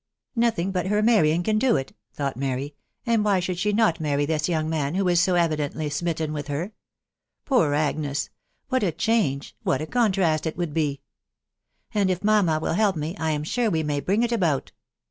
[0.35, 2.73] "Nothing but her marrying can do it," thought Mary;"
[3.05, 6.47] and why should she not marry this young man, who is so evidently smitten with
[6.47, 6.71] her?....
[7.45, 8.31] Poor Agnes!....
[8.69, 11.01] What a change— what a contrast it would be!....
[11.93, 14.71] And if mamma will help me, I am sure we may bring it about.